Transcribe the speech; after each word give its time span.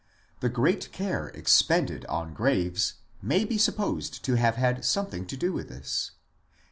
The 0.39 0.49
great 0.49 0.91
care 0.91 1.27
expended 1.27 2.05
on 2.07 2.33
graves 2.33 2.95
may 3.21 3.45
be 3.45 3.59
supposed 3.59 4.25
to 4.25 4.33
have 4.33 4.55
had 4.55 4.83
something 4.83 5.27
to 5.27 5.37
do 5.37 5.53
with 5.53 5.69
this. 5.69 6.09